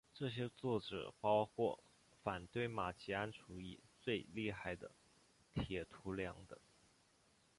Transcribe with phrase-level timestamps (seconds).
[0.15, 1.83] 这些作者包括
[2.23, 4.89] 反对马吉安主义最厉害的
[5.53, 6.57] 铁徒良等。